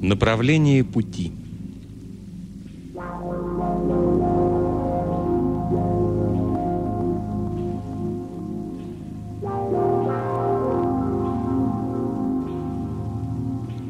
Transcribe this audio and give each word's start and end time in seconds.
Направление 0.00 0.82
пути. 0.82 1.30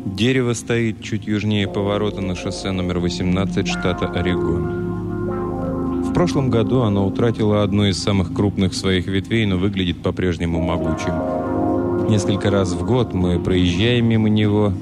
Дерево 0.04 0.52
стоит 0.54 1.00
чуть 1.00 1.26
южнее 1.26 1.68
поворота 1.68 2.20
на 2.20 2.34
шоссе 2.34 2.72
номер 2.72 2.98
18 2.98 3.68
штата 3.68 4.06
Орегон. 4.08 6.02
В 6.02 6.12
прошлом 6.12 6.50
году 6.50 6.82
оно 6.82 7.06
утратило 7.06 7.62
одну 7.62 7.84
из 7.84 8.02
самых 8.02 8.34
крупных 8.34 8.74
своих 8.74 9.06
ветвей, 9.06 9.46
но 9.46 9.56
выглядит 9.56 10.02
по-прежнему 10.02 10.60
могучим. 10.60 12.10
Несколько 12.10 12.50
раз 12.50 12.72
в 12.72 12.84
год 12.84 13.14
мы 13.14 13.38
проезжаем 13.38 14.06
мимо 14.06 14.28
него, 14.28 14.72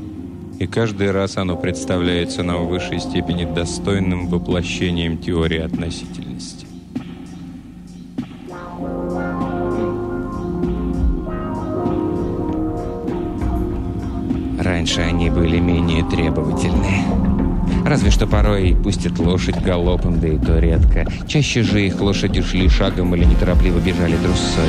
и 0.58 0.66
каждый 0.66 1.12
раз 1.12 1.36
оно 1.36 1.56
представляется 1.56 2.42
нам 2.42 2.66
в 2.66 2.68
высшей 2.68 2.98
степени 2.98 3.44
достойным 3.44 4.26
воплощением 4.28 5.18
теории 5.18 5.60
относительности. 5.60 6.66
Раньше 14.58 15.00
они 15.00 15.30
были 15.30 15.60
менее 15.60 16.04
требовательны. 16.04 17.04
Разве 17.86 18.10
что 18.10 18.26
порой 18.26 18.76
пустят 18.82 19.18
лошадь 19.18 19.62
галопом, 19.62 20.20
да 20.20 20.28
и 20.28 20.38
то 20.38 20.58
редко. 20.58 21.06
Чаще 21.26 21.62
же 21.62 21.86
их 21.86 22.00
лошади 22.00 22.42
шли 22.42 22.68
шагом 22.68 23.14
или 23.14 23.24
неторопливо 23.24 23.78
бежали 23.78 24.16
трусой. 24.16 24.68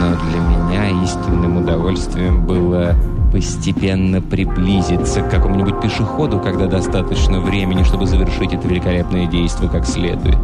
Но 0.00 0.16
для 0.30 0.40
меня 0.40 1.04
истинным 1.04 1.58
удовольствием 1.58 2.44
было 2.44 2.96
постепенно 3.32 4.20
приблизиться 4.20 5.20
к 5.22 5.30
какому-нибудь 5.30 5.80
пешеходу, 5.80 6.40
когда 6.40 6.66
достаточно 6.66 7.40
времени, 7.40 7.82
чтобы 7.82 8.06
завершить 8.06 8.52
это 8.52 8.66
великолепное 8.66 9.26
действие 9.26 9.70
как 9.70 9.86
следует. 9.86 10.38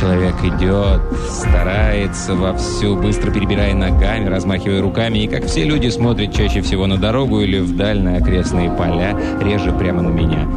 Человек 0.00 0.34
идет, 0.42 1.02
старается 1.28 2.34
вовсю, 2.34 2.96
быстро 2.96 3.30
перебирая 3.30 3.74
ногами, 3.74 4.28
размахивая 4.28 4.80
руками, 4.80 5.18
и, 5.18 5.28
как 5.28 5.44
все 5.44 5.64
люди, 5.64 5.88
смотрит 5.88 6.34
чаще 6.34 6.62
всего 6.62 6.86
на 6.86 6.96
дорогу 6.96 7.40
или 7.40 7.60
вдаль 7.60 8.00
на 8.00 8.16
окрестные 8.16 8.70
поля, 8.70 9.16
реже 9.40 9.72
прямо 9.72 10.02
на 10.02 10.08
меня 10.08 10.48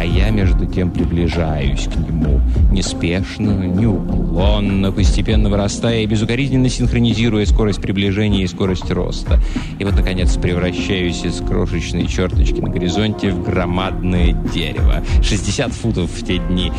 а 0.00 0.02
я 0.02 0.30
между 0.30 0.64
тем 0.64 0.90
приближаюсь 0.90 1.84
к 1.84 1.94
нему, 1.94 2.40
неспешно, 2.72 3.50
неуклонно, 3.66 4.92
постепенно 4.92 5.50
вырастая 5.50 6.00
и 6.00 6.06
безукоризненно 6.06 6.70
синхронизируя 6.70 7.44
скорость 7.44 7.82
приближения 7.82 8.44
и 8.44 8.46
скорость 8.46 8.90
роста. 8.90 9.38
И 9.78 9.84
вот, 9.84 9.94
наконец, 9.94 10.34
превращаюсь 10.38 11.22
из 11.22 11.42
крошечной 11.42 12.06
черточки 12.06 12.62
на 12.62 12.70
горизонте 12.70 13.30
в 13.30 13.44
громадное 13.44 14.32
дерево. 14.32 15.04
60 15.22 15.70
футов 15.74 16.10
в 16.10 16.24
те 16.24 16.38
дни. 16.38 16.72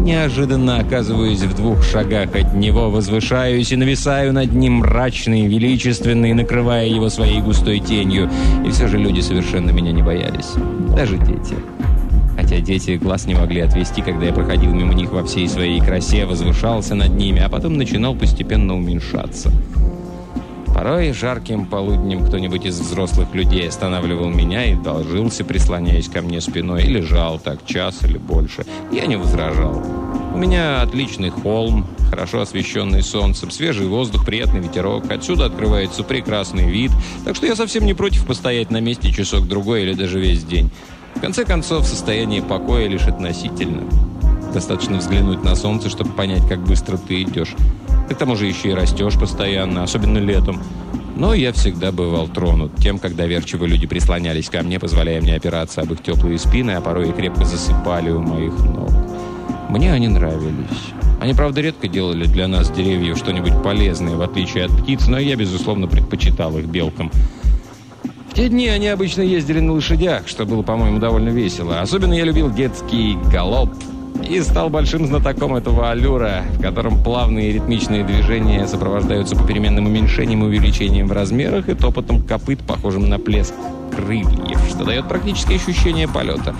Неожиданно 0.00 0.80
оказываюсь 0.80 1.42
в 1.42 1.54
двух 1.54 1.84
шагах 1.84 2.34
от 2.34 2.52
него, 2.52 2.90
возвышаюсь 2.90 3.70
и 3.70 3.76
нависаю 3.76 4.32
над 4.32 4.52
ним 4.52 4.78
мрачный, 4.78 5.46
величественный, 5.46 6.34
накрывая 6.34 6.88
его 6.88 7.10
своей 7.10 7.40
густой 7.40 7.78
тенью. 7.78 8.28
И 8.66 8.70
все 8.70 8.88
же 8.88 8.98
люди 8.98 9.20
совершенно 9.20 9.70
меня 9.70 9.92
не 9.92 10.02
боялись. 10.02 10.50
Даже 10.96 11.16
дети 11.18 11.54
хотя 12.46 12.60
дети 12.60 12.92
глаз 12.92 13.26
не 13.26 13.34
могли 13.34 13.62
отвести, 13.62 14.02
когда 14.02 14.26
я 14.26 14.32
проходил 14.32 14.70
мимо 14.72 14.94
них 14.94 15.10
во 15.10 15.24
всей 15.24 15.48
своей 15.48 15.80
красе, 15.80 16.26
возвышался 16.26 16.94
над 16.94 17.10
ними, 17.10 17.40
а 17.40 17.48
потом 17.48 17.76
начинал 17.76 18.14
постепенно 18.14 18.76
уменьшаться. 18.76 19.50
Порой 20.72 21.12
жарким 21.12 21.66
полуднем 21.66 22.24
кто-нибудь 22.24 22.66
из 22.66 22.78
взрослых 22.78 23.34
людей 23.34 23.68
останавливал 23.68 24.28
меня 24.28 24.64
и 24.64 24.76
должился, 24.76 25.42
прислоняясь 25.42 26.08
ко 26.08 26.22
мне 26.22 26.40
спиной, 26.40 26.84
и 26.84 26.88
лежал 26.88 27.40
так 27.40 27.66
час 27.66 28.04
или 28.04 28.16
больше. 28.16 28.64
Я 28.92 29.06
не 29.06 29.16
возражал. 29.16 29.82
У 30.32 30.38
меня 30.38 30.82
отличный 30.82 31.30
холм, 31.30 31.84
хорошо 32.10 32.42
освещенный 32.42 33.02
солнцем, 33.02 33.50
свежий 33.50 33.88
воздух, 33.88 34.24
приятный 34.24 34.60
ветерок. 34.60 35.10
Отсюда 35.10 35.46
открывается 35.46 36.04
прекрасный 36.04 36.70
вид, 36.70 36.92
так 37.24 37.34
что 37.34 37.46
я 37.46 37.56
совсем 37.56 37.86
не 37.86 37.94
против 37.94 38.24
постоять 38.24 38.70
на 38.70 38.80
месте 38.80 39.10
часок-другой 39.10 39.82
или 39.82 39.94
даже 39.94 40.20
весь 40.20 40.44
день. 40.44 40.70
В 41.16 41.20
конце 41.20 41.44
концов, 41.44 41.86
состояние 41.86 42.42
покоя 42.42 42.86
лишь 42.86 43.06
относительно. 43.06 43.82
Достаточно 44.52 44.98
взглянуть 44.98 45.42
на 45.42 45.56
солнце, 45.56 45.88
чтобы 45.88 46.10
понять, 46.10 46.46
как 46.46 46.60
быстро 46.60 46.98
ты 46.98 47.22
идешь. 47.22 47.54
К 48.08 48.14
тому 48.14 48.36
же 48.36 48.46
еще 48.46 48.68
и 48.68 48.74
растешь 48.74 49.18
постоянно, 49.18 49.82
особенно 49.82 50.18
летом. 50.18 50.62
Но 51.16 51.32
я 51.32 51.54
всегда 51.54 51.90
бывал 51.90 52.28
тронут 52.28 52.76
тем, 52.76 52.98
когда 52.98 53.26
верчивые 53.26 53.70
люди 53.70 53.86
прислонялись 53.86 54.50
ко 54.50 54.62
мне, 54.62 54.78
позволяя 54.78 55.22
мне 55.22 55.34
опираться 55.34 55.80
об 55.80 55.92
их 55.92 56.02
теплые 56.02 56.38
спины, 56.38 56.72
а 56.72 56.82
порой 56.82 57.08
и 57.08 57.12
крепко 57.12 57.46
засыпали 57.46 58.10
у 58.10 58.20
моих 58.20 58.52
ног. 58.58 58.90
Мне 59.70 59.94
они 59.94 60.08
нравились. 60.08 60.92
Они, 61.18 61.32
правда, 61.32 61.62
редко 61.62 61.88
делали 61.88 62.26
для 62.26 62.46
нас, 62.46 62.70
деревьев, 62.70 63.16
что-нибудь 63.16 63.62
полезное, 63.62 64.16
в 64.16 64.20
отличие 64.20 64.66
от 64.66 64.82
птиц, 64.82 65.08
но 65.08 65.18
я, 65.18 65.34
безусловно, 65.34 65.88
предпочитал 65.88 66.56
их 66.58 66.66
белкам 66.66 67.10
те 68.36 68.50
дни 68.50 68.68
они 68.68 68.88
обычно 68.88 69.22
ездили 69.22 69.60
на 69.60 69.72
лошадях, 69.72 70.28
что 70.28 70.44
было, 70.44 70.60
по-моему, 70.60 70.98
довольно 70.98 71.30
весело. 71.30 71.80
Особенно 71.80 72.12
я 72.12 72.24
любил 72.24 72.52
детский 72.52 73.16
галоп 73.32 73.70
и 74.28 74.42
стал 74.42 74.68
большим 74.68 75.06
знатоком 75.06 75.56
этого 75.56 75.90
аллюра, 75.90 76.42
в 76.52 76.60
котором 76.60 77.02
плавные 77.02 77.52
ритмичные 77.52 78.04
движения 78.04 78.66
сопровождаются 78.66 79.36
попеременным 79.36 79.86
уменьшением 79.86 80.44
и 80.44 80.48
увеличением 80.48 81.08
в 81.08 81.12
размерах 81.12 81.70
и 81.70 81.74
топотом 81.74 82.22
копыт, 82.22 82.60
похожим 82.60 83.08
на 83.08 83.18
плеск 83.18 83.54
крыльев, 83.96 84.60
что 84.68 84.84
дает 84.84 85.08
практическое 85.08 85.56
ощущение 85.56 86.06
полета. 86.06 86.54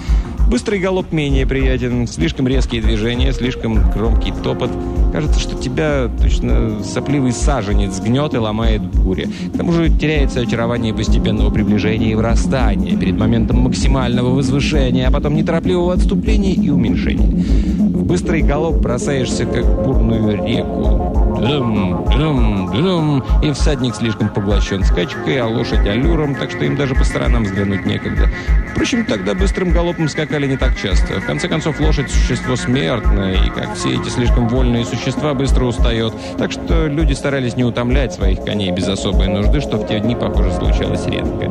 Быстрый 0.49 0.79
галоп 0.79 1.11
менее 1.11 1.45
приятен, 1.45 2.07
слишком 2.07 2.47
резкие 2.47 2.81
движения, 2.81 3.33
слишком 3.33 3.91
громкий 3.91 4.33
топот. 4.45 4.71
Кажется, 5.12 5.41
что 5.41 5.57
тебя 5.57 6.09
точно 6.21 6.84
сопливый 6.84 7.33
саженец 7.33 7.99
гнет 7.99 8.33
и 8.34 8.39
ломает 8.39 8.81
буря. 8.83 9.27
К 9.53 9.57
тому 9.57 9.73
же 9.73 9.91
теряется 9.91 10.41
очарование 10.41 10.95
постепенного 10.95 11.51
приближения 11.51 12.12
и 12.12 12.15
врастания 12.15 12.97
перед 12.97 13.19
моментом 13.19 13.59
максимального 13.59 14.31
возвышения, 14.31 15.09
а 15.09 15.11
потом 15.11 15.34
неторопливого 15.34 15.95
отступления 15.95 16.55
и 16.55 16.71
уменьшения. 16.71 17.27
В 17.27 18.05
быстрый 18.05 18.43
галоп 18.43 18.77
бросаешься, 18.77 19.47
как 19.47 19.65
бурную 19.65 20.45
реку. 20.47 21.17
Дум, 21.41 22.07
дум, 22.17 22.71
дум, 22.73 23.25
и 23.43 23.53
всадник 23.53 23.95
слишком 23.95 24.31
поглощен 24.31 24.83
скачкой, 24.84 25.39
а 25.39 25.47
лошадь 25.47 25.87
аллюром, 25.87 26.34
так 26.34 26.51
что 26.51 26.65
им 26.65 26.77
даже 26.77 26.95
по 26.95 27.05
сторонам 27.05 27.45
взглянуть 27.45 27.84
некогда. 27.84 28.31
Впрочем, 28.73 29.05
тогда 29.05 29.34
быстрым 29.34 29.71
галопом 29.71 30.09
скакали 30.37 30.51
не 30.51 30.59
так 30.59 30.77
часто. 30.77 31.19
В 31.19 31.25
конце 31.25 31.49
концов, 31.49 31.81
лошадь– 31.81 32.11
существо 32.11 32.57
смертное, 32.57 33.43
и, 33.47 33.49
как 33.49 33.75
все 33.75 33.95
эти 33.95 34.11
слишком 34.11 34.49
вольные 34.49 34.85
существа, 34.85 35.33
быстро 35.33 35.65
устает. 35.65 36.13
Так 36.37 36.53
что 36.53 36.89
люди 36.89 37.15
старались 37.15 37.57
не 37.57 37.65
утомлять 37.65 38.13
своих 38.13 38.45
коней 38.45 38.71
без 38.71 38.87
особой 38.87 39.29
нужды, 39.29 39.63
что 39.63 39.79
в 39.79 39.87
те 39.89 39.99
дни, 39.99 40.15
похоже, 40.15 40.53
случалось 40.53 41.07
редко. 41.07 41.51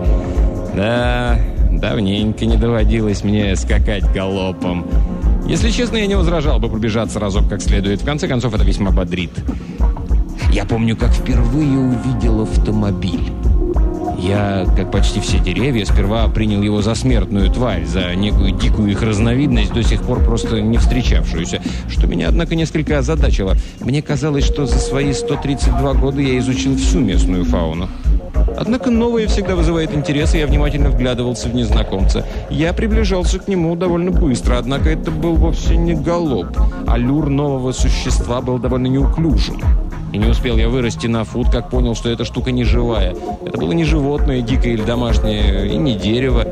Да, 0.75 1.40
давненько 1.72 2.45
не 2.45 2.57
доводилось 2.57 3.24
мне 3.24 3.56
скакать 3.56 4.03
галопом. 4.13 4.85
Если 5.47 5.72
честно, 5.72 5.97
я 5.97 6.06
не 6.06 6.16
возражал 6.16 6.59
бы 6.59 6.69
пробежаться 6.69 7.19
разок 7.19 7.50
как 7.50 7.63
следует. 7.63 8.03
В 8.03 8.06
конце 8.06 8.28
концов, 8.28 8.53
это 8.53 8.63
весьма 8.63 8.91
бодрит. 8.91 9.31
Я 10.51 10.66
помню, 10.66 10.95
как 10.95 11.09
впервые 11.09 11.79
увидел 11.79 12.44
автомобиль. 12.44 13.31
Я, 14.17 14.65
как 14.75 14.91
почти 14.91 15.19
все 15.19 15.39
деревья, 15.39 15.85
сперва 15.85 16.27
принял 16.27 16.61
его 16.61 16.81
за 16.81 16.95
смертную 16.95 17.49
тварь, 17.51 17.85
за 17.85 18.15
некую 18.15 18.51
дикую 18.51 18.91
их 18.91 19.01
разновидность, 19.01 19.73
до 19.73 19.83
сих 19.83 20.01
пор 20.03 20.23
просто 20.23 20.61
не 20.61 20.77
встречавшуюся, 20.77 21.61
что 21.89 22.07
меня, 22.07 22.29
однако, 22.29 22.55
несколько 22.55 22.97
озадачило. 22.97 23.55
Мне 23.79 24.01
казалось, 24.01 24.45
что 24.45 24.65
за 24.65 24.79
свои 24.79 25.13
132 25.13 25.93
года 25.95 26.21
я 26.21 26.37
изучил 26.39 26.75
всю 26.77 26.99
местную 26.99 27.45
фауну. 27.45 27.89
Однако 28.57 28.89
новое 28.89 29.27
всегда 29.27 29.55
вызывает 29.55 29.93
интерес, 29.93 30.33
и 30.33 30.39
я 30.39 30.47
внимательно 30.47 30.89
вглядывался 30.89 31.49
в 31.49 31.55
незнакомца. 31.55 32.25
Я 32.50 32.73
приближался 32.73 33.39
к 33.39 33.47
нему 33.47 33.75
довольно 33.75 34.11
быстро, 34.11 34.57
однако 34.57 34.89
это 34.89 35.11
был 35.11 35.35
вовсе 35.35 35.75
не 35.75 35.94
галоп. 35.94 36.57
Аллюр 36.88 37.29
нового 37.29 37.71
существа 37.71 38.41
был 38.41 38.59
довольно 38.59 38.88
неуклюжим. 38.88 39.61
И 40.13 40.18
не 40.18 40.28
успел 40.28 40.57
я 40.57 40.69
вырасти 40.69 41.07
на 41.07 41.24
фут, 41.24 41.50
как 41.50 41.69
понял, 41.69 41.96
что 41.96 42.10
эта 42.10 42.25
штука 42.25 42.52
не 42.52 42.63
живая. 42.63 43.16
Это 43.46 43.57
было 43.57 43.72
не 43.74 43.84
животное, 43.84 44.42
дикое 44.42 44.74
или 44.74 44.84
домашнее, 44.84 45.68
и 45.68 45.75
не 45.75 45.96
дерево. 45.96 46.46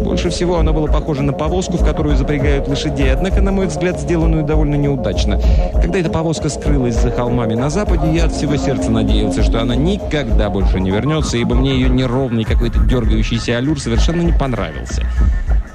Больше 0.00 0.30
всего 0.30 0.58
оно 0.58 0.72
было 0.72 0.86
похоже 0.86 1.22
на 1.22 1.32
повозку, 1.32 1.76
в 1.76 1.84
которую 1.84 2.16
запрягают 2.16 2.66
лошадей, 2.68 3.12
однако, 3.12 3.42
на 3.42 3.52
мой 3.52 3.66
взгляд, 3.66 4.00
сделанную 4.00 4.44
довольно 4.44 4.76
неудачно. 4.76 5.38
Когда 5.74 5.98
эта 5.98 6.08
повозка 6.08 6.48
скрылась 6.48 7.00
за 7.00 7.10
холмами 7.10 7.54
на 7.54 7.68
западе, 7.68 8.10
я 8.12 8.24
от 8.24 8.32
всего 8.32 8.56
сердца 8.56 8.90
надеялся, 8.90 9.42
что 9.42 9.60
она 9.60 9.76
никогда 9.76 10.48
больше 10.48 10.80
не 10.80 10.90
вернется, 10.90 11.36
ибо 11.36 11.54
мне 11.54 11.74
ее 11.74 11.90
неровный 11.90 12.44
какой-то 12.44 12.80
дергающийся 12.80 13.58
аллюр 13.58 13.78
совершенно 13.78 14.22
не 14.22 14.32
понравился. 14.32 15.02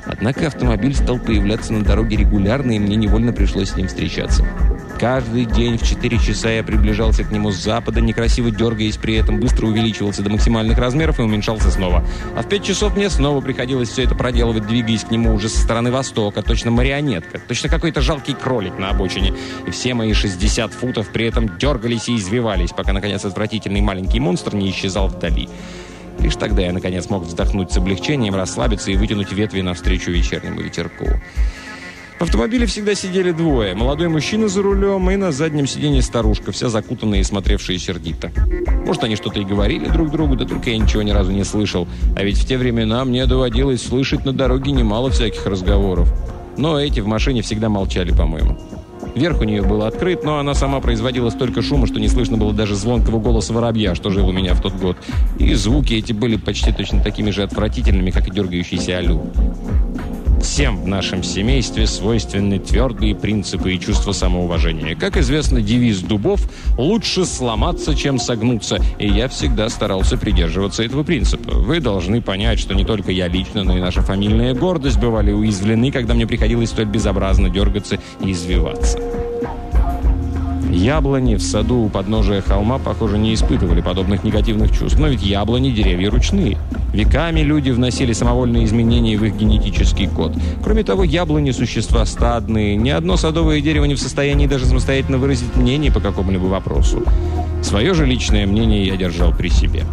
Однако 0.08 0.48
автомобиль 0.48 0.96
стал 0.96 1.20
появляться 1.20 1.74
на 1.74 1.84
дороге 1.84 2.18
регулярно, 2.18 2.72
и 2.72 2.80
мне 2.80 2.96
невольно 2.96 3.32
пришлось 3.32 3.70
с 3.70 3.76
ним 3.76 3.88
встречаться. 3.88 4.44
Каждый 5.00 5.44
день 5.44 5.78
в 5.78 5.86
4 5.86 6.18
часа 6.20 6.50
я 6.50 6.64
приближался 6.64 7.26
к 7.26 7.32
нему 7.32 7.52
с 7.52 7.58
запада, 7.58 8.00
некрасиво 8.00 8.50
дергаясь 8.50 8.96
при 8.96 9.16
этом, 9.16 9.42
быстро 9.42 9.68
увеличивался 9.68 10.24
до 10.24 10.30
максимальных 10.30 10.78
размеров 10.78 11.20
и 11.20 11.22
уменьшался 11.22 11.70
снова. 11.70 12.06
А 12.36 12.42
в 12.42 12.48
5 12.48 12.64
часов 12.64 12.96
мне 12.96 13.10
снова 13.10 13.42
приходилось 13.42 13.90
все 13.90 14.04
это 14.04 14.16
проделывать, 14.16 14.68
двигаясь 14.68 15.04
к 15.04 15.12
нему 15.12 15.34
уже 15.34 15.50
со 15.50 15.60
стороны 15.60 15.92
востока, 15.92 16.42
точно 16.42 16.72
марионетка, 16.72 17.40
точно 17.46 17.68
какой-то 17.68 18.00
жалкий 18.02 18.34
кролик 18.34 18.80
на 18.80 18.90
обочине. 18.90 19.34
И 19.68 19.72
все 19.72 19.94
мои 19.94 20.14
60 20.14 20.74
футов 20.74 21.10
при 21.10 21.28
этом 21.28 21.58
дергались 21.58 22.08
и 22.08 22.16
извивались, 22.16 22.72
пока, 22.72 22.94
наконец, 22.94 23.26
отвратительный 23.26 23.82
маленький 23.82 24.22
монстр 24.22 24.56
не 24.56 24.70
исчезал 24.72 25.10
вдали. 25.10 25.50
Лишь 26.20 26.38
тогда 26.38 26.62
я, 26.62 26.72
наконец, 26.72 27.10
мог 27.10 27.24
вздохнуть 27.24 27.72
с 27.72 27.78
облегчением, 27.78 28.36
расслабиться 28.36 28.92
и 28.92 28.96
вытянуть 28.96 29.34
ветви 29.34 29.60
навстречу 29.60 30.12
вечернему 30.12 30.62
ветерку. 30.62 31.06
В 32.18 32.22
автомобиле 32.22 32.66
всегда 32.66 32.96
сидели 32.96 33.32
двое. 33.32 33.76
Молодой 33.76 34.08
мужчина 34.08 34.48
за 34.48 34.62
рулем 34.62 35.12
и 35.12 35.18
на 35.18 35.34
заднем 35.34 35.68
сиденье 35.68 36.02
старушка, 36.02 36.54
вся 36.54 36.70
закутанная 36.70 37.20
и 37.20 37.24
смотревшая 37.24 37.78
сердито. 37.78 38.32
Может, 38.86 39.04
они 39.04 39.18
что-то 39.18 39.42
и 39.42 39.44
говорили 39.44 39.90
друг 39.90 40.12
другу, 40.12 40.38
да 40.38 40.46
только 40.46 40.70
я 40.70 40.78
ничего 40.78 41.02
ни 41.02 41.12
разу 41.12 41.34
не 41.34 41.44
слышал. 41.44 41.90
А 42.16 42.24
ведь 42.24 42.38
в 42.38 42.48
те 42.48 42.58
времена 42.58 43.04
мне 43.04 43.26
доводилось 43.26 43.82
слышать 43.82 44.24
на 44.24 44.32
дороге 44.32 44.72
немало 44.72 45.10
всяких 45.10 45.46
разговоров. 45.46 46.10
Но 46.58 46.80
эти 46.80 47.02
в 47.02 47.08
машине 47.08 47.42
всегда 47.42 47.68
молчали, 47.68 48.12
по-моему. 48.12 48.58
Верх 49.14 49.42
у 49.42 49.44
нее 49.44 49.62
был 49.62 49.84
открыт, 49.84 50.24
но 50.24 50.40
она 50.40 50.54
сама 50.54 50.80
производила 50.80 51.30
столько 51.30 51.62
шума, 51.62 51.86
что 51.86 52.00
не 52.00 52.08
слышно 52.08 52.38
было 52.38 52.54
даже 52.54 52.76
звонкого 52.76 53.20
голоса 53.20 53.54
воробья, 53.54 53.94
что 53.94 54.10
жил 54.10 54.30
у 54.30 54.32
меня 54.32 54.54
в 54.54 54.62
тот 54.62 54.74
год. 54.74 54.96
И 55.38 55.54
звуки 55.54 55.94
эти 55.94 56.14
были 56.14 56.38
почти 56.38 56.72
точно 56.72 57.02
такими 57.02 57.32
же 57.32 57.44
отвратительными, 57.44 58.12
как 58.12 58.28
и 58.28 58.32
дергающийся 58.32 58.98
алю. 58.98 59.22
Всем 60.46 60.84
в 60.84 60.88
нашем 60.88 61.24
семействе 61.24 61.88
свойственны 61.88 62.60
твердые 62.60 63.16
принципы 63.16 63.74
и 63.74 63.80
чувство 63.80 64.12
самоуважения. 64.12 64.96
Как 64.96 65.18
известно, 65.18 65.60
девиз 65.60 66.02
дубов 66.02 66.40
«лучше 66.78 67.26
сломаться, 67.26 67.96
чем 67.96 68.20
согнуться», 68.20 68.80
и 69.00 69.08
я 69.08 69.28
всегда 69.28 69.68
старался 69.70 70.18
придерживаться 70.18 70.84
этого 70.84 71.04
принципа. 71.04 71.52
Вы 71.52 71.80
должны 71.80 72.22
понять, 72.22 72.60
что 72.60 72.76
не 72.76 72.86
только 72.86 73.12
я 73.12 73.28
лично, 73.28 73.64
но 73.64 73.76
и 73.76 73.82
наша 73.82 74.04
фамильная 74.04 74.54
гордость 74.54 75.00
бывали 75.00 75.32
уязвлены, 75.32 75.92
когда 75.92 76.14
мне 76.14 76.28
приходилось 76.28 76.70
столь 76.70 76.86
безобразно 76.86 77.50
дергаться 77.50 77.98
и 78.24 78.32
извиваться. 78.32 79.00
Яблони 80.76 81.36
в 81.36 81.42
саду 81.42 81.84
у 81.84 81.90
подножия 81.90 82.42
холма, 82.42 82.80
похоже, 82.80 83.18
не 83.18 83.34
испытывали 83.34 83.80
подобных 83.80 84.26
негативных 84.26 84.78
чувств. 84.78 85.00
Но 85.00 85.08
ведь 85.08 85.24
яблони– 85.24 85.72
деревья 85.72 86.12
ручные. 86.12 86.58
Веками 86.94 87.40
люди 87.40 87.72
вносили 87.72 88.12
самовольные 88.12 88.66
изменения 88.66 89.18
в 89.18 89.24
их 89.24 89.38
генетический 89.38 90.08
код. 90.08 90.34
Кроме 90.62 90.84
того, 90.84 91.06
яблони– 91.06 91.52
существа 91.52 92.06
стадные. 92.06 92.76
Ни 92.76 92.90
одно 92.90 93.16
садовое 93.16 93.62
дерево 93.62 93.86
не 93.86 93.96
в 93.96 94.02
состоянии 94.02 94.48
даже 94.48 94.66
самостоятельно 94.66 95.18
выразить 95.18 95.56
мнение 95.56 95.94
по 95.94 96.02
какому-либо 96.02 96.46
вопросу. 96.48 97.04
Свое 97.64 97.94
же 97.94 98.06
личное 98.06 98.46
мнение 98.46 98.86
я 98.86 98.98
держал 98.98 99.32
при 99.32 99.48
себе. 99.48 99.86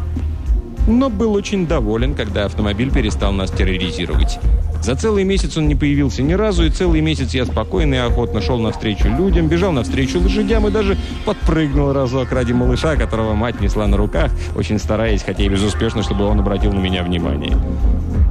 Но 0.88 1.08
был 1.10 1.34
очень 1.34 1.68
доволен, 1.68 2.14
когда 2.14 2.46
автомобиль 2.46 2.90
перестал 2.90 3.32
нас 3.32 3.52
терроризировать. 3.52 4.40
За 4.82 4.96
целый 4.96 5.22
месяц 5.22 5.56
он 5.56 5.68
не 5.68 5.76
появился 5.76 6.22
ни 6.22 6.32
разу, 6.32 6.64
и 6.64 6.70
целый 6.70 7.00
месяц 7.00 7.34
я 7.34 7.46
спокойно 7.46 7.94
и 7.94 7.98
охотно 7.98 8.42
шел 8.42 8.58
навстречу 8.58 9.06
людям, 9.06 9.46
бежал 9.46 9.70
навстречу 9.70 10.20
лошадям 10.20 10.66
и 10.66 10.72
даже 10.72 10.98
подпрыгнул 11.24 11.92
разок 11.92 12.32
ради 12.32 12.52
малыша, 12.52 12.96
которого 12.96 13.34
мать 13.34 13.60
несла 13.60 13.86
на 13.86 13.96
руках, 13.96 14.32
очень 14.56 14.80
стараясь, 14.80 15.22
хотя 15.22 15.44
и 15.44 15.48
безуспешно, 15.48 16.02
чтобы 16.02 16.24
он 16.24 16.40
обратил 16.40 16.72
на 16.72 16.80
меня 16.80 17.04
внимание. 17.04 17.56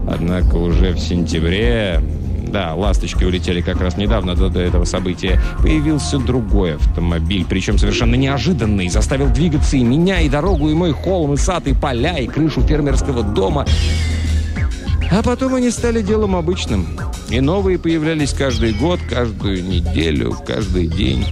Однако 0.09 0.55
уже 0.55 0.91
в 0.91 0.99
сентябре 0.99 2.01
да, 2.51 2.73
«Ласточки» 2.75 3.23
улетели 3.23 3.61
как 3.61 3.79
раз 3.79 3.95
недавно 3.95 4.35
до, 4.35 4.49
до 4.49 4.59
этого 4.59 4.83
события, 4.83 5.39
появился 5.61 6.17
другой 6.17 6.75
автомобиль, 6.75 7.45
причем 7.47 7.77
совершенно 7.77 8.15
неожиданный, 8.15 8.89
заставил 8.89 9.29
двигаться 9.29 9.77
и 9.77 9.83
меня, 9.83 10.19
и 10.19 10.27
дорогу, 10.27 10.69
и 10.69 10.73
мой 10.73 10.91
холм, 10.91 11.33
и 11.33 11.37
сад, 11.37 11.65
и 11.67 11.73
поля, 11.73 12.17
и 12.17 12.27
крышу 12.27 12.61
фермерского 12.61 13.23
дома. 13.23 13.65
А 15.11 15.21
потом 15.21 15.55
они 15.55 15.69
стали 15.71 16.01
делом 16.01 16.37
обычным. 16.37 16.87
И 17.29 17.41
новые 17.41 17.77
появлялись 17.77 18.33
каждый 18.33 18.73
год, 18.73 18.99
каждую 19.09 19.63
неделю, 19.63 20.37
каждый 20.47 20.87
день. 20.87 21.25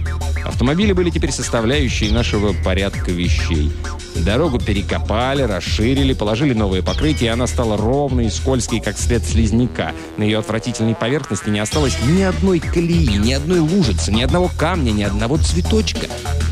Автомобили 0.44 0.92
были 0.92 1.08
теперь 1.08 1.32
составляющей 1.32 2.10
нашего 2.10 2.52
порядка 2.62 3.10
вещей. 3.10 3.72
Дорогу 4.16 4.58
перекопали, 4.58 5.42
расширили, 5.42 6.12
положили 6.12 6.52
новые 6.52 6.82
покрытия, 6.82 7.26
и 7.26 7.28
она 7.28 7.46
стала 7.46 7.76
ровной 7.76 8.26
и 8.26 8.30
скользкой, 8.30 8.80
как 8.80 8.98
след 8.98 9.24
слизняка. 9.24 9.92
На 10.16 10.24
ее 10.24 10.38
отвратительной 10.38 10.94
поверхности 10.94 11.48
не 11.48 11.60
осталось 11.60 11.96
ни 12.06 12.22
одной 12.22 12.60
колеи, 12.60 13.16
ни 13.16 13.32
одной 13.32 13.60
лужицы, 13.60 14.12
ни 14.12 14.22
одного 14.22 14.50
камня, 14.58 14.90
ни 14.90 15.02
одного 15.02 15.38
цветочка. 15.38 16.06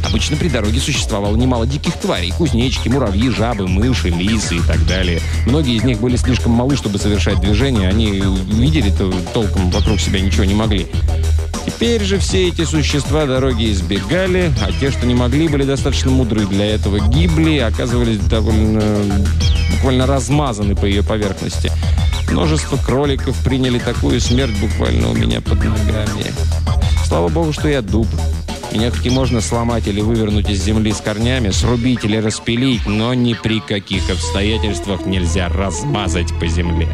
Обычно 0.08 0.36
при 0.36 0.48
дороге 0.48 0.80
существовало 0.80 1.36
немало 1.36 1.66
диких 1.66 1.92
тварей. 1.94 2.32
Кузнечики, 2.32 2.88
муравьи, 2.88 3.28
жабы, 3.28 3.68
мыши, 3.68 4.08
лисы 4.08 4.56
и 4.56 4.60
так 4.60 4.86
далее. 4.86 5.20
Многие 5.46 5.76
из 5.76 5.84
них 5.84 6.00
были 6.00 6.16
слишком 6.16 6.52
малы, 6.52 6.76
чтобы 6.76 6.98
совершать 6.98 7.40
движение. 7.40 7.88
Они 7.88 8.12
видели-то 8.12 9.12
толком 9.34 9.70
вокруг 9.70 10.00
себя 10.00 10.20
ничего 10.20 10.44
не 10.44 10.54
могли. 10.54 10.86
Теперь 11.66 12.02
же 12.02 12.18
все 12.18 12.48
эти 12.48 12.64
существа 12.64 13.26
дороги 13.26 13.70
избегали, 13.70 14.50
а 14.62 14.72
те, 14.72 14.90
что 14.90 15.06
не 15.06 15.14
могли, 15.14 15.48
были 15.48 15.64
достаточно 15.64 16.10
мудры 16.10 16.46
для 16.46 16.64
этого, 16.64 16.98
гибли 16.98 17.47
и 17.48 17.58
оказывались 17.58 18.18
довольно 18.18 18.82
буквально 19.72 20.06
размазаны 20.06 20.74
по 20.74 20.84
ее 20.84 21.02
поверхности. 21.02 21.70
Множество 22.30 22.76
кроликов 22.76 23.36
приняли 23.42 23.78
такую 23.78 24.20
смерть 24.20 24.54
буквально 24.60 25.10
у 25.10 25.14
меня 25.14 25.40
под 25.40 25.64
ногами. 25.64 26.32
Слава 27.06 27.28
богу, 27.28 27.52
что 27.52 27.68
я 27.68 27.80
дуб. 27.80 28.06
Меня 28.72 28.90
хоть 28.90 29.06
и 29.06 29.10
можно 29.10 29.40
сломать 29.40 29.88
или 29.88 30.02
вывернуть 30.02 30.50
из 30.50 30.62
земли 30.62 30.92
с 30.92 31.00
корнями, 31.00 31.50
срубить 31.50 32.04
или 32.04 32.18
распилить, 32.18 32.86
но 32.86 33.14
ни 33.14 33.32
при 33.32 33.60
каких 33.60 34.10
обстоятельствах 34.10 35.06
нельзя 35.06 35.48
размазать 35.48 36.38
по 36.38 36.46
земле. 36.46 36.88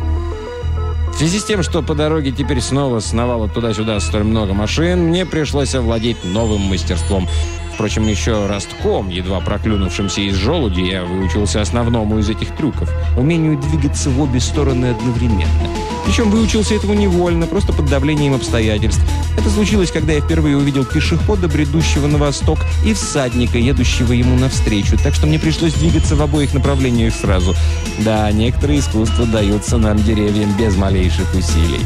В 1.12 1.19
связи 1.19 1.39
с 1.39 1.45
тем, 1.45 1.62
что 1.62 1.83
по 1.83 1.95
дороге 1.95 2.33
теперь 2.33 2.61
снова 2.61 3.00
сновало 3.00 3.49
туда-сюда 3.49 3.99
столь 4.00 4.25
много 4.25 4.53
машин, 4.53 5.09
мне 5.09 5.27
пришлось 5.27 5.75
овладеть 5.75 6.25
новым 6.25 6.62
мастерством. 6.62 7.29
Впрочем, 7.75 8.06
еще 8.06 8.47
ростком, 8.47 9.09
едва 9.09 9.41
проклюнувшимся 9.41 10.21
из 10.23 10.35
желуди, 10.35 10.81
я 10.81 11.05
выучился 11.05 11.61
основному 11.61 12.19
из 12.19 12.31
этих 12.31 12.55
трюков– 12.56 12.91
умению 13.17 13.59
двигаться 13.59 14.11
в 14.11 14.21
обе 14.21 14.41
стороны 14.41 14.87
одновременно– 14.87 15.69
причем 16.05 16.31
выучился 16.31 16.75
этому 16.75 16.94
невольно, 16.94 17.47
просто 17.47 17.73
под 17.73 17.87
давлением 17.87 18.35
обстоятельств. 18.35 19.00
Это 19.38 19.50
случилось, 19.50 19.91
когда 19.91 20.12
я 20.12 20.21
впервые 20.21 20.56
увидел 20.56 20.85
пешехода, 20.85 21.49
бредущего 21.49 22.06
на 22.06 22.19
восток, 22.19 22.59
и 22.85 22.93
всадника, 22.93 23.59
едущего 23.59 24.12
ему 24.12 24.38
навстречу, 24.38 24.99
так 25.03 25.15
что 25.15 25.26
мне 25.26 25.38
пришлось 25.38 25.73
двигаться 25.75 26.15
в 26.15 26.23
обоих 26.23 26.53
направлениях 26.55 27.15
сразу. 27.15 27.55
Да, 28.00 28.31
некоторые 28.32 28.81
искусства 28.81 29.26
даются 29.26 29.79
нам 29.79 29.97
деревьям 30.03 30.56
без 30.59 30.76
малейших 30.76 31.35
усилий. 31.35 31.81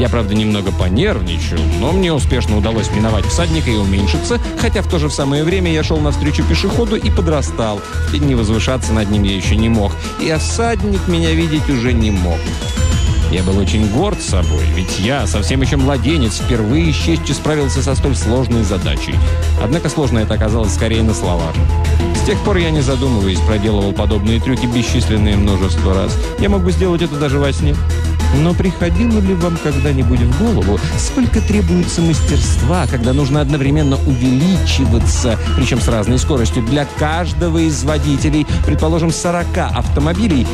Я, 0.00 0.08
правда, 0.08 0.34
немного 0.34 0.72
понервничал, 0.72 1.58
но 1.78 1.92
мне 1.92 2.10
успешно 2.10 2.56
удалось 2.56 2.90
миновать 2.90 3.26
всадника 3.26 3.70
и 3.70 3.76
уменьшиться, 3.76 4.40
хотя 4.58 4.80
в 4.80 4.88
то 4.88 4.98
же 4.98 5.10
самое 5.10 5.44
время 5.44 5.70
я 5.70 5.82
шел 5.82 5.98
навстречу 5.98 6.42
пешеходу 6.42 6.96
и 6.96 7.10
подрастал. 7.10 7.82
И 8.14 8.18
не 8.18 8.34
возвышаться 8.34 8.94
над 8.94 9.10
ним 9.10 9.24
я 9.24 9.36
еще 9.36 9.56
не 9.56 9.68
мог, 9.68 9.92
и 10.18 10.34
всадник 10.38 11.06
меня 11.06 11.32
видеть 11.32 11.68
уже 11.68 11.92
не 11.92 12.10
мог. 12.10 12.38
Я 13.30 13.42
был 13.42 13.58
очень 13.58 13.90
горд 13.90 14.22
собой, 14.22 14.64
ведь 14.74 14.98
я, 15.00 15.26
совсем 15.26 15.60
еще 15.60 15.76
младенец, 15.76 16.40
впервые 16.40 16.94
с 16.94 16.96
честью 16.96 17.34
справился 17.34 17.82
со 17.82 17.94
столь 17.94 18.16
сложной 18.16 18.62
задачей. 18.62 19.16
Однако 19.62 19.90
сложно 19.90 20.20
это 20.20 20.32
оказалось 20.32 20.74
скорее 20.74 21.02
на 21.02 21.12
словах. 21.12 21.54
С 22.14 22.24
тех 22.24 22.38
пор 22.40 22.56
я, 22.56 22.70
не 22.70 22.80
задумываясь, 22.80 23.40
проделывал 23.40 23.92
подобные 23.92 24.40
трюки 24.40 24.64
бесчисленное 24.64 25.36
множество 25.36 25.92
раз. 25.92 26.16
Я 26.38 26.48
мог 26.48 26.62
бы 26.62 26.72
сделать 26.72 27.02
это 27.02 27.16
даже 27.16 27.38
во 27.38 27.52
сне. 27.52 27.74
Но 28.36 28.54
приходило 28.54 29.18
ли 29.20 29.34
вам 29.34 29.56
когда-нибудь 29.62 30.20
в 30.20 30.38
голову, 30.42 30.78
сколько 30.98 31.40
требуется 31.40 32.00
мастерства, 32.00 32.86
когда 32.86 33.12
нужно 33.12 33.40
одновременно 33.40 33.96
увеличиваться, 34.06 35.38
причем 35.56 35.80
с 35.80 35.88
разной 35.88 36.18
скоростью, 36.18 36.62
для 36.62 36.84
каждого 36.98 37.58
из 37.58 37.82
водителей, 37.84 38.46
предположим, 38.64 39.10
40 39.10 39.46
автомобилей, 39.74 40.46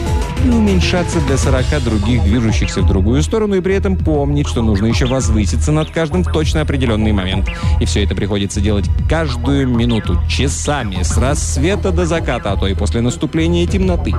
и 0.45 0.49
уменьшаться 0.49 1.21
для 1.21 1.37
40 1.37 1.83
других, 1.85 2.23
движущихся 2.23 2.81
в 2.83 2.87
другую 2.87 3.23
сторону, 3.23 3.57
и 3.57 3.61
при 3.61 3.75
этом 3.75 3.97
помнить, 3.97 4.47
что 4.47 4.63
нужно 4.63 4.87
еще 4.87 5.07
возвыситься 5.07 5.73
над 5.73 5.91
каждым 5.91 6.25
в 6.25 6.33
точно 6.33 6.63
определенный 6.63 7.13
момент. 7.13 7.49
И 7.81 7.85
все 7.85 8.05
это 8.05 8.15
приходится 8.15 8.61
делать 8.61 8.87
каждую 9.09 9.69
минуту, 9.69 10.19
часами, 10.29 11.03
с 11.03 11.17
рассвета 11.17 11.91
до 11.91 12.07
заката, 12.07 12.53
а 12.53 12.57
то 12.57 12.67
и 12.67 12.75
после 12.75 13.01
наступления 13.01 13.67
темноты. 13.67 14.15